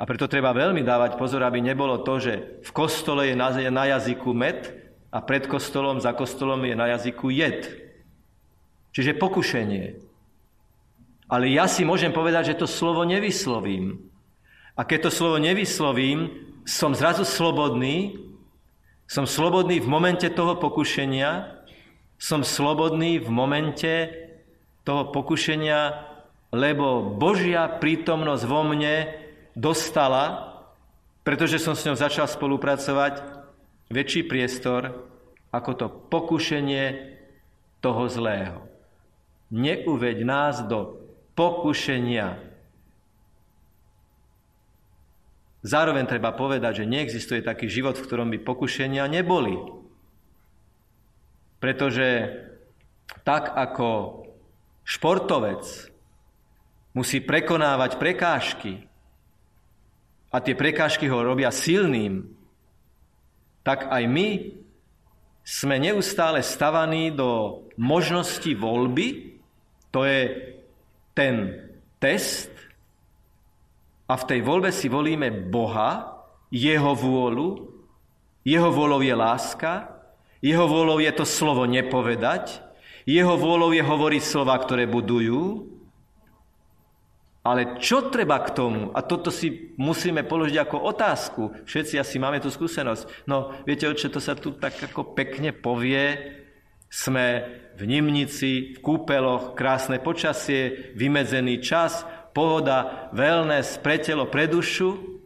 A 0.00 0.08
preto 0.08 0.24
treba 0.24 0.56
veľmi 0.56 0.80
dávať 0.80 1.20
pozor, 1.20 1.44
aby 1.44 1.60
nebolo 1.60 2.00
to, 2.00 2.16
že 2.16 2.64
v 2.64 2.70
kostole 2.72 3.28
je 3.28 3.36
na 3.68 3.84
jazyku 3.84 4.32
med 4.32 4.72
a 5.12 5.20
pred 5.20 5.44
kostolom, 5.44 6.00
za 6.00 6.16
kostolom 6.16 6.64
je 6.64 6.72
na 6.72 6.88
jazyku 6.96 7.28
jed. 7.28 7.68
Čiže 8.96 9.20
pokušenie. 9.20 10.00
Ale 11.28 11.52
ja 11.52 11.68
si 11.68 11.84
môžem 11.84 12.16
povedať, 12.16 12.56
že 12.56 12.64
to 12.64 12.66
slovo 12.66 13.04
nevyslovím. 13.04 14.08
A 14.72 14.88
keď 14.88 15.06
to 15.06 15.10
slovo 15.12 15.36
nevyslovím, 15.36 16.32
som 16.64 16.96
zrazu 16.96 17.28
slobodný, 17.28 18.16
som 19.04 19.28
slobodný 19.28 19.84
v 19.84 19.88
momente 19.90 20.24
toho 20.32 20.56
pokušenia, 20.56 21.60
som 22.16 22.40
slobodný 22.40 23.20
v 23.20 23.28
momente 23.28 23.92
toho 24.80 25.12
pokušenia, 25.12 26.08
lebo 26.56 27.04
Božia 27.04 27.68
prítomnosť 27.68 28.44
vo 28.48 28.64
mne 28.64 29.19
dostala, 29.56 30.56
pretože 31.26 31.60
som 31.60 31.76
s 31.76 31.84
ňou 31.84 31.96
začal 31.98 32.26
spolupracovať, 32.26 33.22
väčší 33.90 34.24
priestor 34.30 35.10
ako 35.50 35.70
to 35.74 35.86
pokušenie 35.90 37.18
toho 37.82 38.06
zlého. 38.06 38.60
neuveď 39.50 40.22
nás 40.22 40.62
do 40.62 41.02
pokušenia. 41.34 42.38
Zároveň 45.60 46.06
treba 46.06 46.30
povedať, 46.32 46.84
že 46.84 46.90
neexistuje 46.90 47.42
taký 47.42 47.66
život, 47.66 47.98
v 47.98 48.06
ktorom 48.06 48.28
by 48.30 48.38
pokušenia 48.40 49.04
neboli. 49.10 49.58
Pretože 51.60 52.30
tak 53.26 53.52
ako 53.52 54.22
športovec 54.86 55.66
musí 56.94 57.20
prekonávať 57.20 58.00
prekážky 58.00 58.89
a 60.30 60.36
tie 60.38 60.54
prekážky 60.54 61.10
ho 61.10 61.26
robia 61.26 61.50
silným, 61.50 62.26
tak 63.66 63.90
aj 63.90 64.06
my 64.06 64.28
sme 65.42 65.76
neustále 65.82 66.40
stavaní 66.40 67.10
do 67.10 67.62
možnosti 67.74 68.48
voľby, 68.54 69.38
to 69.90 70.06
je 70.06 70.54
ten 71.12 71.66
test, 71.98 72.54
a 74.10 74.18
v 74.18 74.26
tej 74.26 74.40
voľbe 74.42 74.74
si 74.74 74.90
volíme 74.90 75.30
Boha, 75.30 76.18
Jeho 76.50 76.98
vôľu, 76.98 77.70
Jeho 78.42 78.70
vôľou 78.74 79.06
je 79.06 79.14
láska, 79.14 79.86
Jeho 80.42 80.66
vôľou 80.66 80.98
je 80.98 81.12
to 81.14 81.22
slovo 81.22 81.62
nepovedať, 81.70 82.58
Jeho 83.06 83.38
vôľou 83.38 83.70
je 83.70 83.86
hovoriť 83.86 84.22
slova, 84.26 84.58
ktoré 84.58 84.90
budujú, 84.90 85.70
ale 87.50 87.82
čo 87.82 88.06
treba 88.14 88.38
k 88.46 88.54
tomu? 88.54 88.94
A 88.94 89.02
toto 89.02 89.34
si 89.34 89.74
musíme 89.74 90.22
položiť 90.22 90.54
ako 90.62 90.76
otázku. 90.86 91.42
Všetci 91.66 91.98
asi 91.98 92.22
máme 92.22 92.38
tú 92.38 92.46
skúsenosť. 92.46 93.26
No, 93.26 93.50
viete, 93.66 93.90
oče, 93.90 94.06
to 94.06 94.22
sa 94.22 94.38
tu 94.38 94.54
tak 94.54 94.78
ako 94.78 95.18
pekne 95.18 95.50
povie. 95.50 96.38
Sme 96.86 97.26
v 97.74 97.82
Nimnici, 97.90 98.74
v 98.74 98.78
kúpeloch, 98.78 99.58
krásne 99.58 99.98
počasie, 99.98 100.94
vymedzený 100.94 101.58
čas, 101.58 102.06
pohoda, 102.30 103.10
wellness 103.10 103.82
pre 103.82 103.98
pre 104.30 104.46
dušu. 104.46 105.18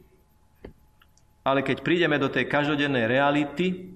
Ale 1.44 1.60
keď 1.60 1.84
prídeme 1.84 2.16
do 2.16 2.32
tej 2.32 2.48
každodennej 2.48 3.04
reality, 3.04 3.92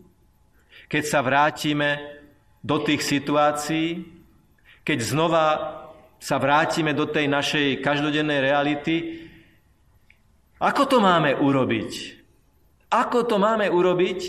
keď 0.85 1.03
sa 1.09 1.25
vrátime 1.25 2.21
do 2.61 2.77
tých 2.85 3.01
situácií, 3.01 4.05
keď 4.85 4.99
znova 5.01 5.45
sa 6.19 6.37
vrátime 6.43 6.93
do 6.95 7.07
tej 7.07 7.31
našej 7.31 7.79
každodennej 7.79 8.43
reality, 8.43 9.27
ako 10.59 10.83
to 10.91 10.99
máme 10.99 11.39
urobiť? 11.39 11.91
Ako 12.91 13.23
to 13.31 13.39
máme 13.39 13.71
urobiť, 13.71 14.21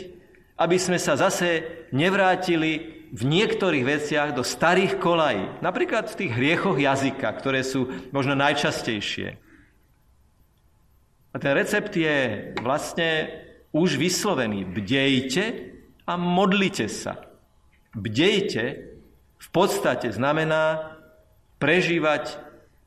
aby 0.62 0.78
sme 0.78 1.02
sa 1.02 1.18
zase 1.18 1.66
nevrátili 1.90 3.02
v 3.10 3.22
niektorých 3.26 3.86
veciach 3.86 4.30
do 4.38 4.46
starých 4.46 5.02
kolají? 5.02 5.64
Napríklad 5.66 6.06
v 6.14 6.18
tých 6.26 6.32
hriechoch 6.38 6.78
jazyka, 6.78 7.26
ktoré 7.34 7.66
sú 7.66 7.90
možno 8.14 8.38
najčastejšie. 8.38 9.42
A 11.34 11.36
ten 11.42 11.54
recept 11.58 11.94
je 11.94 12.18
vlastne 12.62 13.30
už 13.74 13.98
vyslovený. 13.98 14.66
Bdejte 14.70 15.74
a 16.06 16.14
modlite 16.18 16.90
sa. 16.90 17.22
Bdejte 17.94 18.64
v 19.40 19.48
podstate 19.50 20.14
znamená 20.14 20.99
prežívať 21.60 22.40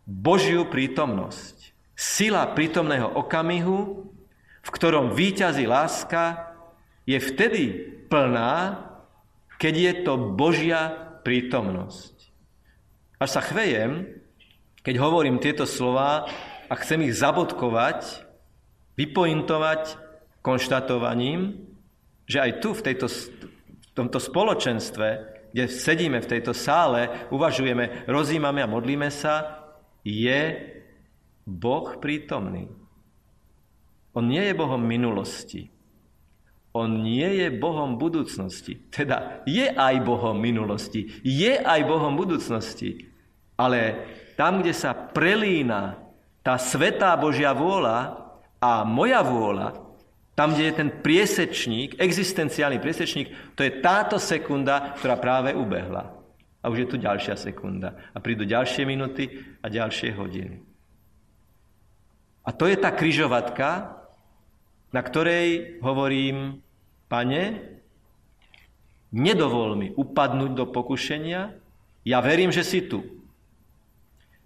Božiu 0.09 0.67
prítomnosť. 0.67 1.77
Sila 1.95 2.49
prítomného 2.51 3.07
okamihu, 3.07 4.09
v 4.63 4.71
ktorom 4.73 5.15
výťazí 5.15 5.69
láska, 5.69 6.51
je 7.07 7.19
vtedy 7.21 7.65
plná, 8.09 8.89
keď 9.61 9.75
je 9.77 9.93
to 10.03 10.13
Božia 10.35 10.91
prítomnosť. 11.23 12.15
Až 13.23 13.31
sa 13.39 13.43
chvejem, 13.45 14.19
keď 14.83 14.95
hovorím 14.99 15.39
tieto 15.39 15.63
slova 15.63 16.27
a 16.67 16.75
chcem 16.75 17.07
ich 17.07 17.15
zabodkovať, 17.15 18.27
vypointovať 18.99 19.95
konštatovaním, 20.43 21.63
že 22.27 22.43
aj 22.43 22.53
tu 22.59 22.75
v, 22.75 22.81
tejto, 22.83 23.07
v 23.07 23.87
tomto 23.95 24.19
spoločenstve 24.19 25.32
kde 25.53 25.69
sedíme 25.69 26.19
v 26.25 26.31
tejto 26.33 26.57
sále, 26.57 27.29
uvažujeme, 27.29 28.09
rozímame 28.09 28.65
a 28.65 28.71
modlíme 28.71 29.13
sa, 29.13 29.63
je 30.03 30.59
Boh 31.45 31.97
prítomný. 32.01 32.73
On 34.13 34.25
nie 34.25 34.45
je 34.45 34.55
Bohom 34.57 34.81
minulosti. 34.81 35.73
On 36.73 36.89
nie 36.89 37.45
je 37.45 37.49
Bohom 37.53 38.01
budúcnosti. 38.01 38.89
Teda 38.89 39.45
je 39.45 39.69
aj 39.69 40.01
Bohom 40.09 40.41
minulosti, 40.41 41.21
je 41.21 41.61
aj 41.61 41.81
Bohom 41.85 42.17
budúcnosti. 42.17 43.13
Ale 43.61 44.09
tam, 44.41 44.65
kde 44.65 44.73
sa 44.73 44.97
prelína 44.97 46.01
tá 46.41 46.57
svetá 46.57 47.13
Božia 47.21 47.53
vôľa 47.53 48.25
a 48.57 48.89
moja 48.89 49.21
vôľa, 49.21 49.82
tam, 50.33 50.57
kde 50.57 50.65
je 50.65 50.79
ten 50.81 50.91
priesečník, 50.91 52.01
existenciálny 52.01 52.81
priesečník, 52.81 53.29
to 53.53 53.61
je 53.61 53.85
táto 53.85 54.17
sekunda, 54.17 54.97
ktorá 54.97 55.21
práve 55.21 55.53
ubehla. 55.53 56.09
A 56.63 56.71
už 56.73 56.87
je 56.87 56.89
tu 56.89 56.97
ďalšia 56.97 57.37
sekunda. 57.37 57.93
A 58.15 58.19
prídu 58.23 58.49
ďalšie 58.49 58.89
minuty 58.89 59.29
a 59.61 59.69
ďalšie 59.69 60.17
hodiny. 60.17 60.63
A 62.43 62.51
to 62.51 62.65
je 62.65 62.77
tá 62.81 62.91
kryžovatka, 62.91 64.01
na 64.89 65.01
ktorej 65.05 65.79
hovorím, 65.85 66.65
pane, 67.13 67.61
nedovol 69.13 69.77
mi 69.77 69.89
upadnúť 69.93 70.53
do 70.57 70.65
pokušenia, 70.73 71.41
ja 72.03 72.19
verím, 72.25 72.51
že 72.51 72.65
si 72.65 72.83
tu. 72.89 73.05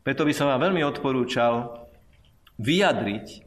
Preto 0.02 0.26
by 0.26 0.32
som 0.34 0.50
vám 0.50 0.70
veľmi 0.70 0.82
odporúčal 0.82 1.86
vyjadriť 2.58 3.45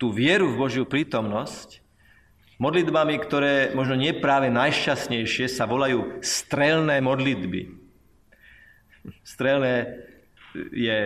tú 0.00 0.08
vieru 0.08 0.48
v 0.48 0.56
Božiu 0.56 0.88
prítomnosť 0.88 1.84
modlitbami, 2.56 3.20
ktoré 3.20 3.76
možno 3.76 4.00
nie 4.00 4.16
práve 4.16 4.48
najšťastnejšie 4.48 5.48
sa 5.52 5.68
volajú 5.68 6.24
strelné 6.24 7.04
modlitby. 7.04 7.76
Strelné 9.20 10.08
je, 10.72 10.98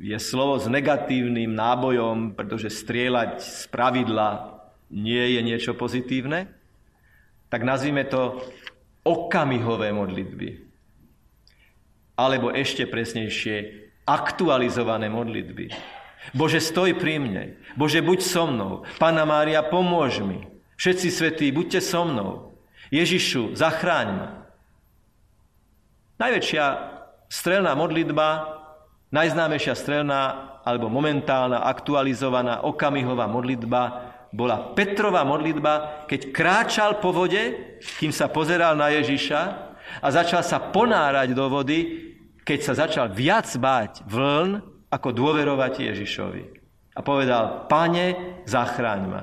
je 0.00 0.18
slovo 0.20 0.56
s 0.56 0.68
negatívnym 0.68 1.52
nábojom, 1.52 2.32
pretože 2.32 2.72
strieľať 2.72 3.40
z 3.44 3.62
pravidla 3.68 4.60
nie 4.92 5.36
je 5.36 5.40
niečo 5.44 5.72
pozitívne, 5.76 6.48
tak 7.52 7.64
nazvime 7.64 8.04
to 8.08 8.40
okamihové 9.04 9.92
modlitby. 9.92 10.60
Alebo 12.16 12.48
ešte 12.52 12.88
presnejšie, 12.88 13.88
aktualizované 14.08 15.12
modlitby. 15.12 15.95
Bože, 16.34 16.58
stoj 16.58 16.98
pri 16.98 17.22
mne. 17.22 17.44
Bože, 17.78 18.02
buď 18.02 18.20
so 18.22 18.50
mnou. 18.50 18.82
Pána 18.98 19.22
Mária, 19.22 19.62
pomôž 19.62 20.20
mi. 20.22 20.48
Všetci 20.76 21.08
svetí, 21.08 21.46
buďte 21.54 21.80
so 21.80 22.04
mnou. 22.04 22.58
Ježišu, 22.90 23.56
zachráň 23.56 24.08
ma. 24.14 24.28
Najväčšia 26.16 26.64
strelná 27.28 27.76
modlitba, 27.76 28.56
najznámejšia 29.12 29.74
strelná 29.76 30.20
alebo 30.66 30.90
momentálna, 30.90 31.62
aktualizovaná, 31.62 32.64
okamihová 32.66 33.28
modlitba 33.30 34.14
bola 34.34 34.74
Petrova 34.74 35.22
modlitba, 35.22 36.04
keď 36.10 36.20
kráčal 36.34 36.98
po 36.98 37.14
vode, 37.14 37.78
kým 38.02 38.10
sa 38.10 38.28
pozeral 38.28 38.74
na 38.74 38.90
Ježiša 38.92 39.40
a 40.02 40.08
začal 40.10 40.42
sa 40.42 40.58
ponárať 40.58 41.32
do 41.32 41.46
vody, 41.46 42.12
keď 42.42 42.58
sa 42.60 42.72
začal 42.86 43.06
viac 43.10 43.48
báť 43.56 44.04
vln, 44.04 44.60
ako 44.90 45.08
dôverovať 45.12 45.92
Ježišovi. 45.92 46.42
A 46.96 47.00
povedal, 47.04 47.68
pane, 47.68 48.40
zachráň 48.48 49.02
ma. 49.04 49.22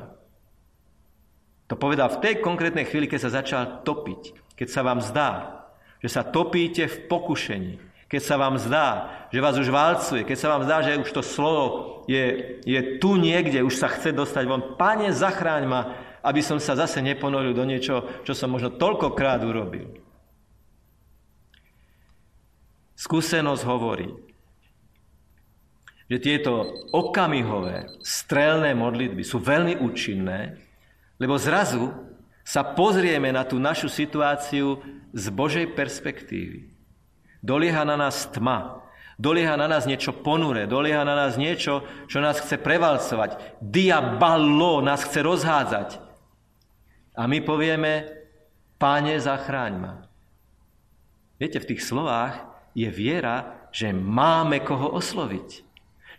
To 1.72 1.80
povedal 1.80 2.12
v 2.12 2.22
tej 2.22 2.34
konkrétnej 2.44 2.86
chvíli, 2.86 3.10
keď 3.10 3.20
sa 3.26 3.42
začal 3.42 3.82
topiť. 3.82 4.54
Keď 4.54 4.68
sa 4.70 4.86
vám 4.86 5.02
zdá, 5.02 5.64
že 6.04 6.12
sa 6.12 6.22
topíte 6.22 6.86
v 6.86 7.10
pokušení. 7.10 7.74
Keď 8.06 8.22
sa 8.22 8.38
vám 8.38 8.62
zdá, 8.62 9.10
že 9.34 9.42
vás 9.42 9.58
už 9.58 9.74
válcuje. 9.74 10.22
Keď 10.22 10.38
sa 10.38 10.52
vám 10.54 10.70
zdá, 10.70 10.86
že 10.86 11.02
už 11.02 11.10
to 11.10 11.26
slovo 11.26 12.04
je, 12.06 12.60
je 12.62 13.02
tu 13.02 13.18
niekde, 13.18 13.66
už 13.66 13.74
sa 13.74 13.90
chce 13.90 14.14
dostať 14.14 14.44
von. 14.46 14.78
Pane, 14.78 15.10
zachráň 15.10 15.64
ma, 15.66 15.82
aby 16.22 16.46
som 16.46 16.62
sa 16.62 16.78
zase 16.78 17.02
neponoril 17.02 17.58
do 17.58 17.66
niečo, 17.66 18.22
čo 18.22 18.38
som 18.38 18.54
možno 18.54 18.76
toľkokrát 18.76 19.42
urobil. 19.42 19.90
Skúsenosť 22.94 23.64
hovorí, 23.66 24.08
že 26.12 26.18
tieto 26.20 26.84
okamihové, 26.92 27.88
strelné 28.04 28.76
modlitby 28.76 29.24
sú 29.24 29.40
veľmi 29.40 29.80
účinné, 29.80 30.60
lebo 31.18 31.40
zrazu 31.40 31.92
sa 32.44 32.62
pozrieme 32.62 33.32
na 33.32 33.48
tú 33.48 33.56
našu 33.56 33.88
situáciu 33.88 34.84
z 35.16 35.26
Božej 35.32 35.72
perspektívy. 35.72 36.76
Dolieha 37.40 37.88
na 37.88 37.96
nás 37.96 38.28
tma, 38.28 38.84
dolieha 39.16 39.56
na 39.56 39.72
nás 39.72 39.88
niečo 39.88 40.12
ponure, 40.12 40.68
dolieha 40.68 41.08
na 41.08 41.16
nás 41.16 41.40
niečo, 41.40 41.88
čo 42.12 42.20
nás 42.20 42.44
chce 42.44 42.60
prevalcovať. 42.60 43.60
Diabalo 43.64 44.84
nás 44.84 45.08
chce 45.08 45.20
rozhádzať. 45.24 45.90
A 47.14 47.24
my 47.30 47.40
povieme, 47.46 48.10
páne, 48.82 49.16
zachráň 49.22 49.74
ma. 49.80 49.94
Viete, 51.38 51.62
v 51.62 51.76
tých 51.76 51.86
slovách 51.86 52.42
je 52.74 52.90
viera, 52.90 53.68
že 53.70 53.94
máme 53.94 54.64
koho 54.66 54.92
osloviť. 54.98 55.73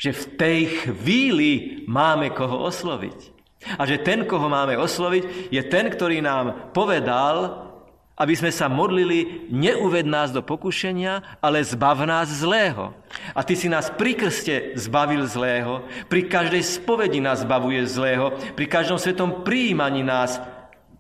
Že 0.05 0.13
v 0.13 0.25
tej 0.37 0.61
chvíli 0.85 1.53
máme 1.89 2.29
koho 2.37 2.69
osloviť. 2.69 3.33
A 3.81 3.89
že 3.89 3.97
ten, 4.05 4.29
koho 4.29 4.53
máme 4.53 4.77
osloviť, 4.77 5.49
je 5.49 5.63
ten, 5.65 5.89
ktorý 5.89 6.21
nám 6.21 6.77
povedal, 6.77 7.65
aby 8.15 8.37
sme 8.37 8.53
sa 8.53 8.69
modlili, 8.69 9.49
neuved 9.49 10.05
nás 10.05 10.31
do 10.31 10.45
pokušenia, 10.45 11.41
ale 11.41 11.65
zbav 11.65 12.05
nás 12.05 12.29
zlého. 12.29 12.93
A 13.33 13.41
ty 13.43 13.57
si 13.57 13.67
nás 13.67 13.89
pri 13.89 14.15
krste 14.15 14.77
zbavil 14.77 15.25
zlého, 15.25 15.83
pri 16.07 16.29
každej 16.29 16.63
spovedi 16.63 17.19
nás 17.19 17.43
zbavuje 17.43 17.81
zlého, 17.89 18.37
pri 18.55 18.69
každom 18.69 19.01
svetom 19.01 19.43
príjmaní 19.43 20.05
nás 20.05 20.39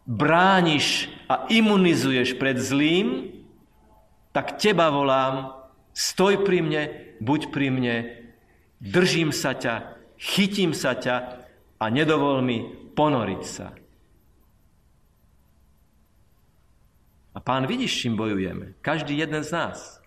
brániš 0.08 1.12
a 1.28 1.46
imunizuješ 1.52 2.34
pred 2.40 2.56
zlým, 2.56 3.30
tak 4.34 4.58
teba 4.58 4.90
volám, 4.90 5.54
stoj 5.94 6.42
pri 6.42 6.58
mne, 6.66 6.82
buď 7.22 7.54
pri 7.54 7.68
mne, 7.70 8.23
držím 8.80 9.30
sa 9.34 9.54
ťa, 9.54 9.98
chytím 10.18 10.74
sa 10.74 10.94
ťa 10.94 11.44
a 11.78 11.84
nedovol 11.90 12.40
mi 12.40 12.62
ponoriť 12.94 13.42
sa. 13.42 13.74
A 17.34 17.38
pán 17.42 17.66
vidí, 17.66 17.90
s 17.90 17.98
čím 17.98 18.14
bojujeme. 18.14 18.78
Každý 18.78 19.18
jeden 19.18 19.42
z 19.42 19.50
nás. 19.50 19.98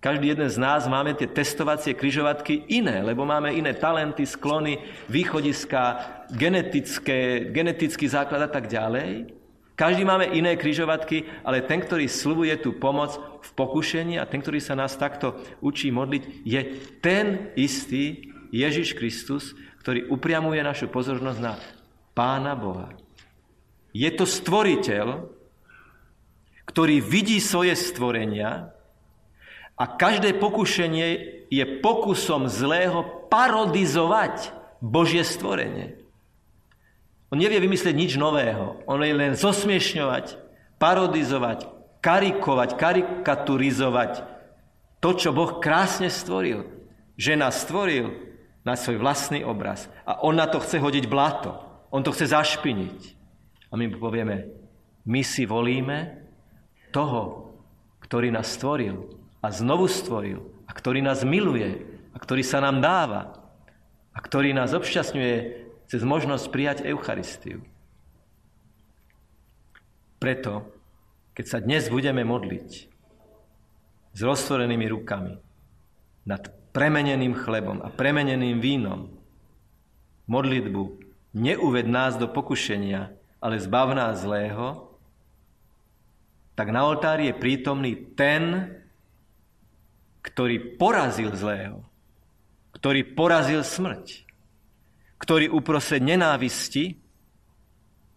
Každý 0.00 0.36
jeden 0.36 0.48
z 0.48 0.60
nás 0.60 0.84
máme 0.88 1.16
tie 1.16 1.28
testovacie 1.28 1.96
kryžovatky 1.96 2.68
iné, 2.72 3.00
lebo 3.00 3.24
máme 3.24 3.52
iné 3.56 3.72
talenty, 3.72 4.28
sklony, 4.28 4.80
východiska, 5.08 6.00
genetické, 6.28 7.48
genetický 7.48 8.08
základ 8.08 8.48
a 8.48 8.50
tak 8.52 8.68
ďalej. 8.68 9.32
Každý 9.74 10.06
máme 10.06 10.30
iné 10.30 10.54
kryžovatky, 10.54 11.26
ale 11.42 11.66
ten, 11.66 11.82
ktorý 11.82 12.06
slubuje 12.06 12.54
tú 12.62 12.78
pomoc 12.78 13.18
v 13.42 13.50
pokušení 13.58 14.22
a 14.22 14.28
ten, 14.28 14.38
ktorý 14.38 14.62
sa 14.62 14.78
nás 14.78 14.94
takto 14.94 15.34
učí 15.58 15.90
modliť, 15.90 16.46
je 16.46 16.60
ten 17.02 17.50
istý 17.58 18.30
Ježiš 18.54 18.94
Kristus, 18.94 19.58
ktorý 19.82 20.06
upriamuje 20.14 20.62
našu 20.62 20.86
pozornosť 20.86 21.40
na 21.42 21.58
Pána 22.14 22.54
Boha. 22.54 22.94
Je 23.90 24.06
to 24.14 24.22
stvoriteľ, 24.22 25.26
ktorý 26.70 27.02
vidí 27.02 27.42
svoje 27.42 27.74
stvorenia 27.74 28.70
a 29.74 29.84
každé 29.90 30.38
pokušenie 30.38 31.06
je 31.50 31.64
pokusom 31.82 32.46
zlého 32.46 33.26
parodizovať 33.26 34.54
Božie 34.78 35.26
stvorenie. 35.26 36.03
On 37.34 37.42
nevie 37.42 37.58
vymyslieť 37.58 37.98
nič 37.98 38.12
nového. 38.14 38.78
On 38.86 39.02
je 39.02 39.10
len 39.10 39.34
zosmiešňovať, 39.34 40.38
parodizovať, 40.78 41.66
karikovať, 41.98 42.78
karikaturizovať 42.78 44.12
to, 45.02 45.10
čo 45.18 45.34
Boh 45.34 45.58
krásne 45.58 46.14
stvoril. 46.14 46.62
Že 47.18 47.42
nás 47.42 47.66
stvoril 47.66 48.14
na 48.62 48.78
svoj 48.78 49.02
vlastný 49.02 49.42
obraz. 49.42 49.90
A 50.06 50.22
on 50.22 50.38
na 50.38 50.46
to 50.46 50.62
chce 50.62 50.78
hodiť 50.78 51.10
blato. 51.10 51.58
On 51.90 52.06
to 52.06 52.14
chce 52.14 52.30
zašpiniť. 52.30 53.18
A 53.66 53.74
my 53.74 53.90
povieme, 53.98 54.54
my 55.02 55.26
si 55.26 55.42
volíme 55.42 56.22
toho, 56.94 57.50
ktorý 57.98 58.30
nás 58.30 58.54
stvoril 58.54 59.10
a 59.42 59.50
znovu 59.50 59.90
stvoril 59.90 60.38
a 60.70 60.70
ktorý 60.70 61.02
nás 61.02 61.26
miluje 61.26 61.82
a 62.14 62.16
ktorý 62.22 62.46
sa 62.46 62.62
nám 62.62 62.78
dáva 62.78 63.42
a 64.14 64.22
ktorý 64.22 64.54
nás 64.54 64.70
obšťastňuje 64.70 65.63
cez 65.88 66.00
možnosť 66.02 66.44
prijať 66.48 66.78
Eucharistiu. 66.88 67.62
Preto, 70.18 70.64
keď 71.36 71.44
sa 71.44 71.58
dnes 71.60 71.90
budeme 71.92 72.24
modliť 72.24 72.68
s 74.14 74.20
roztvorenými 74.22 74.86
rukami 74.88 75.36
nad 76.24 76.42
premeneným 76.72 77.36
chlebom 77.36 77.84
a 77.84 77.92
premeneným 77.92 78.58
vínom, 78.62 79.12
modlitbu 80.24 80.82
neuved 81.36 81.86
nás 81.90 82.16
do 82.16 82.30
pokušenia, 82.30 83.12
ale 83.44 83.60
zbav 83.60 83.92
nás 83.92 84.24
zlého, 84.24 84.94
tak 86.54 86.70
na 86.70 86.86
oltári 86.86 87.28
je 87.28 87.34
prítomný 87.36 87.92
ten, 88.14 88.72
ktorý 90.22 90.78
porazil 90.80 91.34
zlého, 91.36 91.84
ktorý 92.78 93.12
porazil 93.12 93.60
smrť, 93.60 94.24
ktorý 95.18 95.50
uprostred 95.50 96.02
nenávisti, 96.02 96.98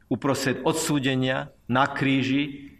uprostred 0.07 0.63
odsúdenia 0.63 1.51
na 1.67 1.88
kríži 1.88 2.73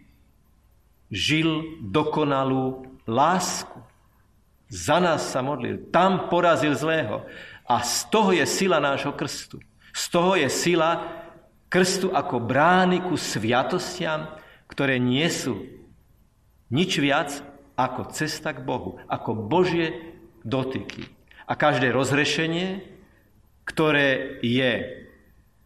žil 1.08 1.80
dokonalú 1.84 2.84
lásku. 3.08 3.80
Za 4.68 5.00
nás 5.00 5.32
sa 5.32 5.40
modlil. 5.40 5.88
Tam 5.88 6.28
porazil 6.28 6.76
zlého. 6.76 7.24
A 7.64 7.80
z 7.84 8.08
toho 8.12 8.36
je 8.36 8.44
sila 8.44 8.80
nášho 8.80 9.16
krstu. 9.16 9.60
Z 9.92 10.04
toho 10.12 10.36
je 10.36 10.48
sila 10.52 11.08
krstu 11.72 12.12
ako 12.12 12.40
brány 12.40 13.00
ku 13.04 13.16
sviatostiam, 13.16 14.28
ktoré 14.68 15.00
nie 15.00 15.24
sú 15.32 15.56
nič 16.68 17.00
viac 17.00 17.40
ako 17.76 18.12
cesta 18.12 18.52
k 18.52 18.60
Bohu, 18.60 19.00
ako 19.08 19.32
Božie 19.32 20.16
dotyky. 20.44 21.08
A 21.48 21.56
každé 21.56 21.88
rozrešenie, 21.88 22.84
ktoré 23.68 24.40
je 24.40 25.04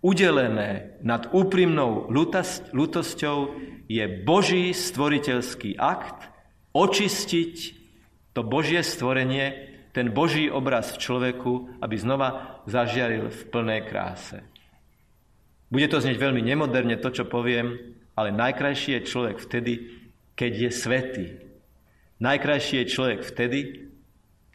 udelené 0.02 0.98
nad 1.06 1.30
úprimnou 1.30 2.10
lutosťou, 2.74 3.38
je 3.86 4.04
Boží 4.26 4.74
stvoriteľský 4.74 5.78
akt 5.78 6.26
očistiť 6.74 7.54
to 8.32 8.40
Božie 8.42 8.80
stvorenie, 8.82 9.70
ten 9.92 10.08
Boží 10.08 10.48
obraz 10.48 10.96
v 10.96 11.02
človeku, 11.04 11.52
aby 11.84 11.94
znova 12.00 12.58
zažiaril 12.64 13.28
v 13.28 13.42
plnej 13.52 13.80
kráse. 13.86 14.40
Bude 15.68 15.88
to 15.88 16.00
znieť 16.00 16.16
veľmi 16.16 16.40
nemoderne, 16.40 16.96
to, 16.96 17.12
čo 17.12 17.28
poviem, 17.28 17.76
ale 18.16 18.32
najkrajší 18.32 18.98
je 18.98 19.08
človek 19.08 19.36
vtedy, 19.40 19.72
keď 20.32 20.52
je 20.68 20.70
svetý. 20.72 21.26
Najkrajší 22.24 22.74
je 22.82 22.92
človek 22.92 23.20
vtedy, 23.20 23.60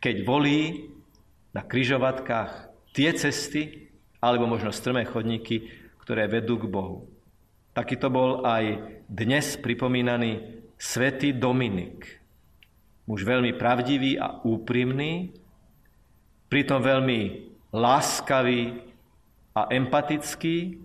keď 0.01 0.25
volí 0.25 0.89
na 1.53 1.62
kryžovatkách 1.62 2.66
tie 2.97 3.13
cesty, 3.13 3.93
alebo 4.17 4.49
možno 4.49 4.73
strmé 4.73 5.05
chodníky, 5.05 5.69
ktoré 6.01 6.25
vedú 6.25 6.57
k 6.57 6.65
Bohu. 6.65 7.05
Taký 7.77 8.01
to 8.01 8.10
bol 8.10 8.41
aj 8.41 8.81
dnes 9.05 9.53
pripomínaný 9.62 10.65
svätý 10.81 11.29
Dominik. 11.29 12.17
Muž 13.05 13.21
veľmi 13.21 13.53
pravdivý 13.53 14.17
a 14.17 14.41
úprimný, 14.41 15.29
pritom 16.49 16.81
veľmi 16.81 17.21
láskavý 17.69 18.81
a 19.53 19.69
empatický. 19.69 20.81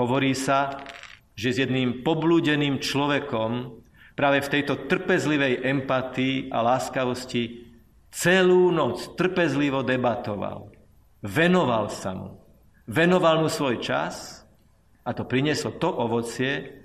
Hovorí 0.00 0.32
sa, 0.32 0.80
že 1.36 1.52
s 1.52 1.60
jedným 1.60 2.00
poblúdeným 2.00 2.80
človekom 2.80 3.84
práve 4.16 4.40
v 4.40 4.48
tejto 4.48 4.88
trpezlivej 4.88 5.60
empatii 5.60 6.48
a 6.48 6.64
láskavosti 6.64 7.59
celú 8.10 8.74
noc 8.74 9.14
trpezlivo 9.14 9.86
debatoval. 9.86 10.70
Venoval 11.22 11.88
sa 11.90 12.12
mu. 12.12 12.42
Venoval 12.90 13.42
mu 13.42 13.48
svoj 13.48 13.78
čas 13.78 14.42
a 15.06 15.14
to 15.14 15.22
prinieslo 15.24 15.78
to 15.78 15.86
ovocie, 15.86 16.82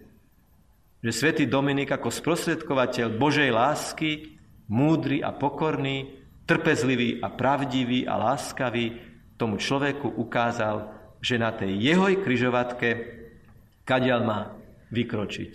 že 1.01 1.11
svätý 1.13 1.45
Dominik 1.45 1.93
ako 1.93 2.09
sprostredkovateľ 2.09 3.17
Božej 3.17 3.49
lásky, 3.53 4.37
múdry 4.69 5.21
a 5.21 5.33
pokorný, 5.33 6.21
trpezlivý 6.45 7.21
a 7.21 7.29
pravdivý 7.33 8.05
a 8.05 8.17
láskavý, 8.17 9.01
tomu 9.37 9.57
človeku 9.59 10.17
ukázal, 10.17 10.93
že 11.21 11.41
na 11.41 11.51
tej 11.53 11.77
jeho 11.77 12.05
križovatke 12.21 12.89
kadiaľ 13.81 14.21
má 14.25 14.39
vykročiť. 14.93 15.53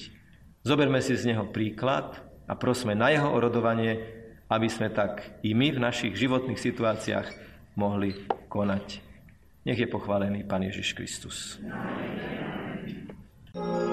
Zoberme 0.67 1.01
si 1.01 1.17
z 1.17 1.33
neho 1.33 1.49
príklad 1.49 2.21
a 2.45 2.53
prosme 2.59 2.93
na 2.93 3.15
jeho 3.15 3.31
orodovanie, 3.33 4.20
aby 4.51 4.69
sme 4.69 4.91
tak 4.91 5.41
i 5.47 5.55
my 5.55 5.71
v 5.71 5.83
našich 5.83 6.19
životných 6.19 6.59
situáciách 6.59 7.29
mohli 7.79 8.27
konať. 8.51 9.01
Nech 9.65 9.79
je 9.79 9.87
pochválený 9.87 10.43
Pán 10.45 10.67
Ježiš 10.67 10.99
Kristus. 10.99 11.63
Amen. 13.55 13.90